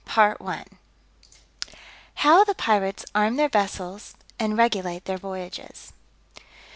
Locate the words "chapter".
0.09-0.63